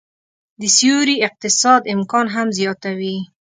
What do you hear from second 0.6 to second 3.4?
سیوري اقتصاد امکان هم زياتوي